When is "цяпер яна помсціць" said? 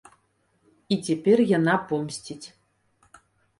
1.09-2.43